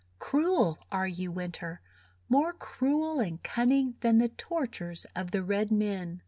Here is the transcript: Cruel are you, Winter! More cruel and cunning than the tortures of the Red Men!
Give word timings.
Cruel 0.17 0.79
are 0.91 1.05
you, 1.07 1.31
Winter! 1.31 1.79
More 2.27 2.53
cruel 2.53 3.19
and 3.19 3.43
cunning 3.43 3.97
than 3.99 4.17
the 4.17 4.29
tortures 4.29 5.05
of 5.15 5.29
the 5.29 5.43
Red 5.43 5.71
Men! 5.71 6.19